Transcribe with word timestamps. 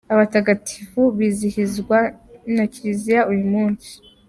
Abatagatifu 0.13 1.01
bizihizwa 1.17 1.97
na 2.55 2.63
Kiliziya 2.71 3.21
uyu 3.31 3.45
munsi:. 3.53 3.89